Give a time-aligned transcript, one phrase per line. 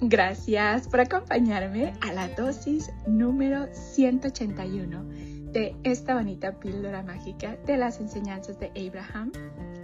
[0.00, 5.04] Gracias por acompañarme a la dosis número 181
[5.52, 9.32] de esta bonita píldora mágica de las enseñanzas de Abraham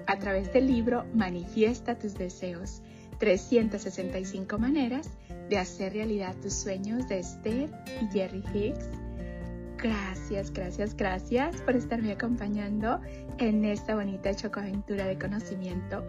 [0.07, 2.82] a través del libro Manifiesta tus deseos,
[3.18, 5.11] 365 maneras
[5.48, 8.89] de hacer realidad tus sueños de Esther y Jerry Hicks.
[9.79, 13.00] Gracias, gracias, gracias por estarme acompañando
[13.39, 16.05] en esta bonita chocoaventura de conocimiento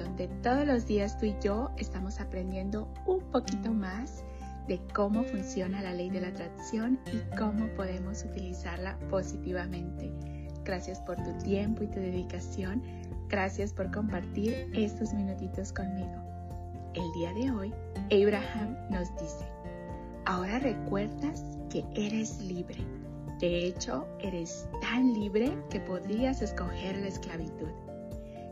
[0.00, 4.24] donde todos los días tú y yo estamos aprendiendo un poquito más
[4.66, 10.12] de cómo funciona la ley de la atracción y cómo podemos utilizarla positivamente.
[10.64, 12.82] Gracias por tu tiempo y tu dedicación.
[13.28, 16.22] Gracias por compartir estos minutitos conmigo.
[16.94, 17.74] El día de hoy,
[18.10, 19.44] Abraham nos dice,
[20.24, 22.78] ahora recuerdas que eres libre.
[23.38, 27.70] De hecho, eres tan libre que podrías escoger la esclavitud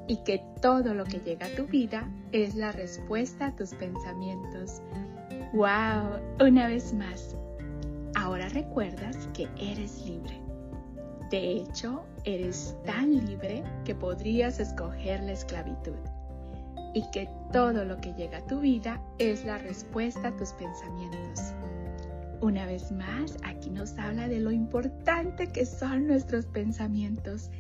[0.09, 4.83] y que todo lo que llega a tu vida es la respuesta a tus pensamientos.
[5.53, 6.19] ¡Wow!
[6.41, 7.37] Una vez más,
[8.17, 10.41] ahora recuerdas que eres libre.
[11.31, 15.97] De hecho, eres tan libre que podrías escoger la esclavitud
[16.95, 21.53] y que todo lo que llega a tu vida es la respuesta a tus pensamientos.
[22.41, 27.51] Una vez más, aquí nos habla de lo importante que son nuestros pensamientos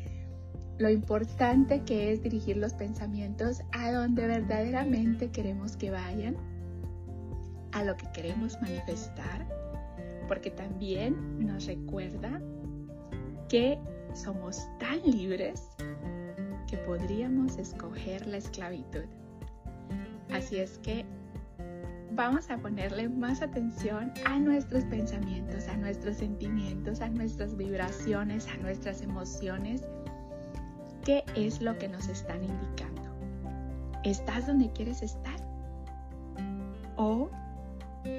[0.78, 6.36] lo importante que es dirigir los pensamientos a donde verdaderamente queremos que vayan,
[7.72, 9.46] a lo que queremos manifestar,
[10.28, 12.40] porque también nos recuerda
[13.48, 13.78] que
[14.14, 15.68] somos tan libres
[16.68, 19.04] que podríamos escoger la esclavitud.
[20.30, 21.04] Así es que
[22.12, 28.56] vamos a ponerle más atención a nuestros pensamientos, a nuestros sentimientos, a nuestras vibraciones, a
[28.58, 29.82] nuestras emociones
[31.08, 33.00] ¿Qué es lo que nos están indicando?
[34.04, 35.40] ¿Estás donde quieres estar?
[36.98, 37.30] ¿O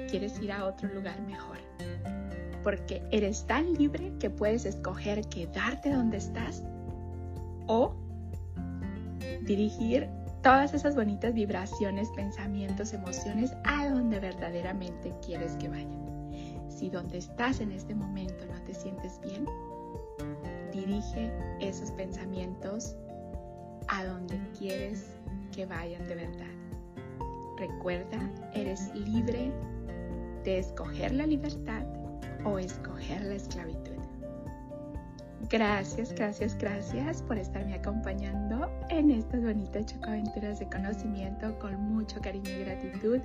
[0.08, 1.58] quieres ir a otro lugar mejor?
[2.64, 6.64] Porque eres tan libre que puedes escoger quedarte donde estás
[7.68, 7.94] o
[9.42, 10.08] dirigir
[10.42, 16.32] todas esas bonitas vibraciones, pensamientos, emociones a donde verdaderamente quieres que vayan.
[16.68, 19.46] Si donde estás en este momento no te sientes bien,
[20.70, 22.96] dirige esos pensamientos
[23.88, 25.06] a donde quieres
[25.52, 26.46] que vayan de verdad.
[27.58, 28.18] Recuerda,
[28.54, 29.52] eres libre
[30.44, 31.84] de escoger la libertad
[32.44, 33.90] o escoger la esclavitud.
[35.48, 42.50] Gracias, gracias, gracias por estarme acompañando en estas bonitas chocoaventuras de conocimiento con mucho cariño
[42.50, 43.18] y gratitud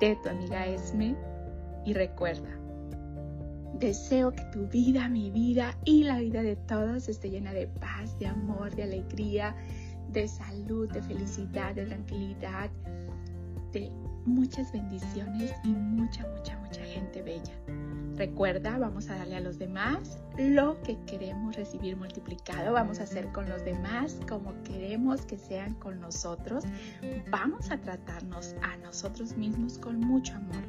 [0.00, 1.14] de tu amiga Esme.
[1.84, 2.48] Y recuerda,
[3.78, 8.18] Deseo que tu vida, mi vida y la vida de todos esté llena de paz,
[8.18, 9.54] de amor, de alegría,
[10.12, 12.70] de salud, de felicidad, de tranquilidad,
[13.72, 13.92] de
[14.24, 17.52] muchas bendiciones y mucha, mucha, mucha gente bella.
[18.18, 22.72] Recuerda, vamos a darle a los demás lo que queremos recibir multiplicado.
[22.72, 26.64] Vamos a hacer con los demás como queremos que sean con nosotros.
[27.30, 30.64] Vamos a tratarnos a nosotros mismos con mucho amor,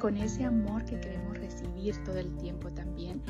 [0.00, 3.22] con ese amor que queremos recibir todo el tiempo también,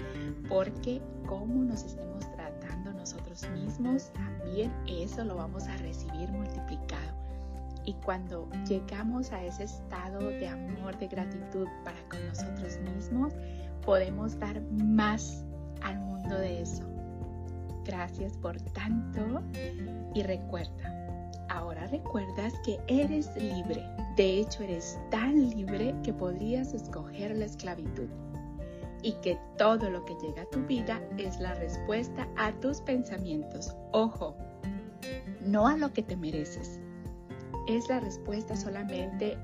[0.48, 7.29] porque como nos estemos tratando nosotros mismos, también eso lo vamos a recibir multiplicado.
[7.84, 13.32] Y cuando llegamos a ese estado de amor, de gratitud para con nosotros mismos,
[13.84, 15.44] podemos dar más
[15.82, 16.84] al mundo de eso.
[17.84, 19.42] Gracias por tanto
[20.14, 21.00] y recuerda,
[21.48, 23.82] ahora recuerdas que eres libre.
[24.16, 28.08] De hecho, eres tan libre que podrías escoger la esclavitud
[29.02, 33.74] y que todo lo que llega a tu vida es la respuesta a tus pensamientos.
[33.92, 34.36] Ojo,
[35.40, 36.80] no a lo que te mereces,
[37.76, 39.36] es la respuesta solamente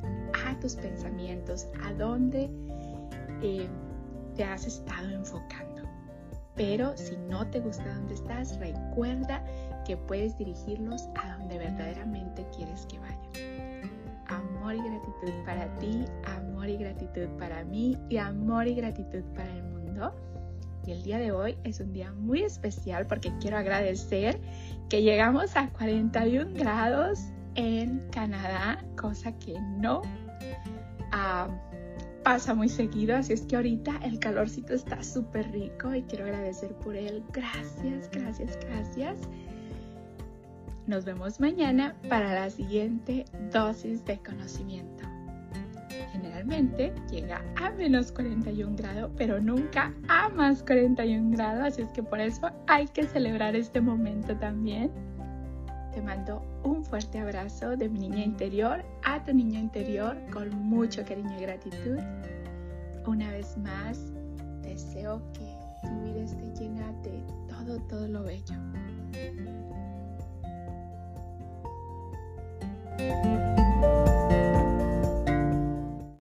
[0.47, 2.51] a tus pensamientos, a dónde
[3.43, 3.69] eh,
[4.37, 5.83] te has estado enfocando.
[6.55, 9.45] Pero si no te gusta donde estás, recuerda
[9.85, 13.17] que puedes dirigirlos a donde verdaderamente quieres que vayan.
[14.29, 19.55] Amor y gratitud para ti, amor y gratitud para mí y amor y gratitud para
[19.55, 20.13] el mundo.
[20.87, 24.41] Y el día de hoy es un día muy especial porque quiero agradecer
[24.89, 27.21] que llegamos a 41 grados
[27.57, 30.03] en Canadá, cosa que no
[31.13, 31.49] ah,
[32.23, 36.73] pasa muy seguido, así es que ahorita el calorcito está súper rico y quiero agradecer
[36.75, 37.23] por él.
[37.33, 39.19] Gracias, gracias, gracias.
[40.87, 45.05] Nos vemos mañana para la siguiente dosis de conocimiento.
[46.13, 52.03] Generalmente llega a menos 41 grados, pero nunca a más 41 grados, así es que
[52.03, 54.91] por eso hay que celebrar este momento también
[55.97, 61.03] Te mando un fuerte abrazo de mi niña interior a tu niña interior con mucho
[61.07, 61.99] cariño y gratitud.
[63.07, 63.99] Una vez más,
[64.61, 68.57] deseo que tu vida esté llena de todo, todo lo bello.